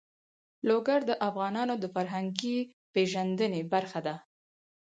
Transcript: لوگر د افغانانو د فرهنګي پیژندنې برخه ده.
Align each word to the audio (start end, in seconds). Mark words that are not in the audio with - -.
لوگر 0.69 0.99
د 1.09 1.11
افغانانو 1.27 1.75
د 1.79 1.85
فرهنګي 1.95 2.57
پیژندنې 2.93 3.61
برخه 3.73 3.99
ده. 4.07 4.15